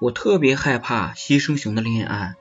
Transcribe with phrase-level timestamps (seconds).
[0.00, 2.34] 我特别害怕牺牲型的恋爱。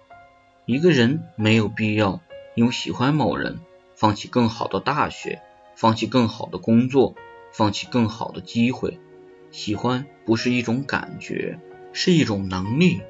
[0.66, 2.22] 一个人没有必要
[2.56, 3.60] 因为喜欢某人，
[3.96, 5.42] 放弃更好的大学，
[5.76, 7.16] 放弃更好的工作，
[7.52, 8.98] 放弃更好的机会。
[9.52, 11.60] 喜欢不是一种感觉，
[11.92, 13.02] 是一种能力。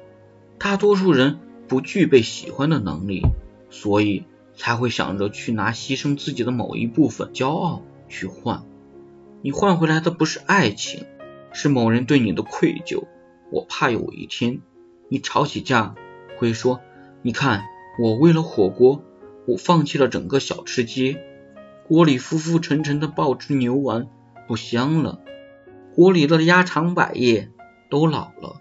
[0.58, 1.38] 大多数人
[1.68, 3.22] 不具备喜欢的能力，
[3.70, 4.24] 所以
[4.56, 8.64] 才会想着去拿牺牲自己的某一部分骄傲去换。
[9.42, 11.06] 你换回来的不是爱情，
[11.52, 13.04] 是某人对你的愧疚。
[13.50, 14.60] 我怕有一天
[15.08, 15.94] 你吵起架，
[16.38, 16.80] 会说
[17.22, 17.64] ：“你看，
[18.00, 19.02] 我为了火锅，
[19.46, 21.22] 我放弃了整个小吃街。
[21.88, 24.06] 锅里浮浮沉沉的爆汁牛丸
[24.46, 25.20] 不香了。”
[25.92, 27.50] 锅里的鸭肠百叶
[27.90, 28.60] 都老了，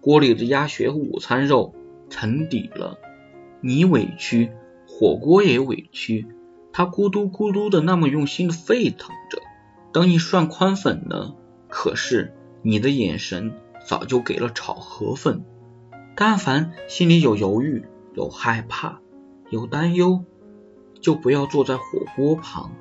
[0.00, 1.74] 锅里的鸭血午餐肉
[2.08, 2.98] 沉底了。
[3.60, 4.52] 你委屈，
[4.86, 6.28] 火锅也委屈，
[6.72, 9.42] 它咕嘟咕嘟的那么用心的沸腾着，
[9.92, 11.34] 等你涮宽粉呢。
[11.68, 12.32] 可是
[12.62, 13.52] 你的眼神
[13.88, 15.42] 早就给了炒河粉。
[16.14, 19.00] 但凡心里有犹豫、有害怕、
[19.48, 20.24] 有担忧，
[21.00, 22.72] 就不要坐在火锅旁；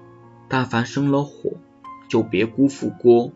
[0.50, 1.54] 但凡生了火，
[2.10, 3.32] 就别辜负锅。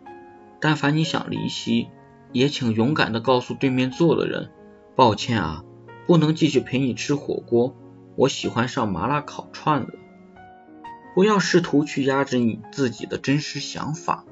[0.60, 1.88] 但凡你想离席，
[2.34, 4.52] 也请勇敢的告诉对面坐的人，
[4.98, 5.64] 抱歉啊，
[6.08, 7.74] 不能继续陪你吃火锅，
[8.18, 9.90] 我喜欢上麻辣烤串了。
[11.14, 14.26] 不要试图去压制你自己的真实想法，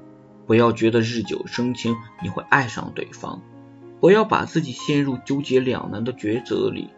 [0.50, 3.44] 不要觉得日久生情你会爱上对方，
[4.00, 6.90] 不要把自己陷入纠结两难的抉择里。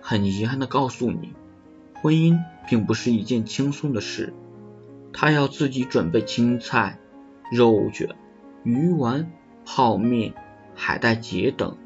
[0.00, 1.34] 很遗憾的告诉你，
[1.94, 4.32] 婚姻并不是一件轻松的事，
[5.12, 7.00] 他要自己准备青菜、
[7.50, 8.10] 肉卷。
[8.62, 9.32] 鱼丸、
[9.64, 10.34] 泡面、
[10.76, 11.76] 海带结等，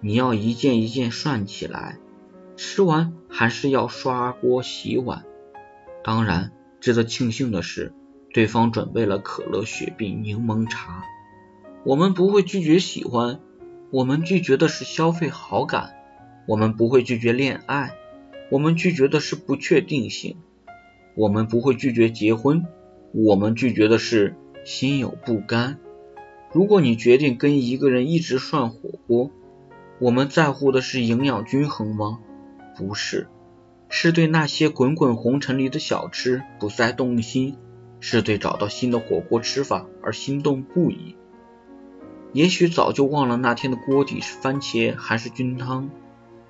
[0.00, 1.96] 你要一件一件涮起来，
[2.58, 5.24] 吃完还是要刷锅洗碗。
[6.04, 7.94] 当然，值得庆幸的是，
[8.32, 11.04] 对方准备了可乐、雪碧、柠檬茶。
[11.84, 13.40] 我们不会拒绝喜欢，
[13.90, 15.90] 我们拒绝的是消费好感；
[16.46, 17.92] 我们不会拒绝恋爱，
[18.50, 20.36] 我们拒绝的是不确定性；
[21.16, 22.66] 我们不会拒绝结婚，
[23.12, 25.78] 我们拒绝的是心有不甘。
[26.52, 29.30] 如果你决定跟一个人一直涮火锅，
[30.00, 32.20] 我们在乎的是营养均衡吗？
[32.76, 33.28] 不是，
[33.88, 37.56] 是对那些滚滚红尘里的小吃不再动心，
[38.00, 41.16] 是对找到新的火锅吃法而心动不已。
[42.32, 45.90] 也许早就忘了那天的锅底是番茄还是菌汤，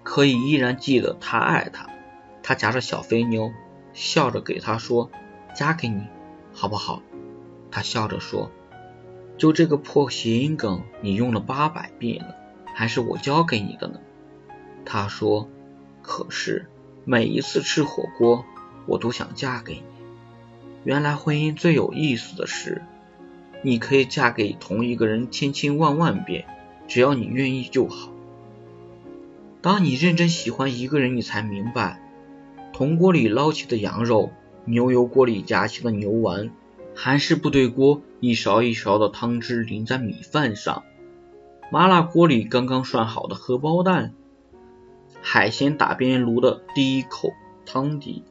[0.03, 1.89] 可以依然记得他爱她。
[2.43, 3.53] 他夹着小肥牛，
[3.93, 5.11] 笑着给她说
[5.55, 6.07] ：“嫁给你，
[6.53, 7.03] 好不好？”
[7.71, 8.51] 他笑着说。
[9.39, 12.35] 就这个破谐音梗，你用了八百遍了，
[12.75, 14.01] 还是我教给你的呢？
[14.85, 15.49] 他说
[16.03, 16.67] ：“可是
[17.07, 18.45] 每一次吃火锅，
[18.87, 19.85] 我都想嫁给你。
[20.85, 22.83] 原来婚姻最有意思的是，
[23.63, 26.47] 你可以嫁给同一个人千千万万遍，
[26.89, 28.11] 只要你愿意就好。
[29.61, 32.01] 当你认真喜欢一个人，你才明白，
[32.73, 34.31] 铜锅里捞起的羊肉，
[34.65, 36.51] 牛油锅里夹起的牛丸。”
[36.93, 40.83] 韩式部队锅，一勺一勺的汤汁淋在米饭上；
[41.71, 44.11] 麻辣锅里刚刚涮好的荷包蛋；
[45.23, 47.33] 海鲜打边炉的第一口
[47.65, 48.25] 汤底；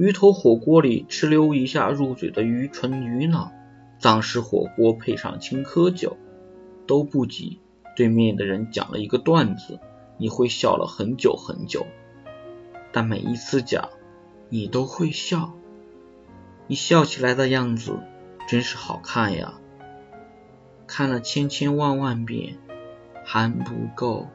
[0.00, 3.52] 鱼头火锅里哧溜一下入嘴的鱼唇鱼脑；
[3.98, 6.16] 藏式火锅配上青稞酒，
[6.86, 7.60] 都不及
[7.94, 9.78] 对面的人讲了一个段子，
[10.16, 11.86] 你会笑了很久很久。
[12.92, 13.90] 但每一次讲，
[14.48, 15.52] 你都会笑。
[16.66, 17.98] 你笑起来的样子
[18.48, 19.52] 真是好看呀，
[20.86, 22.56] 看了千千万万遍
[23.22, 24.28] 还不够。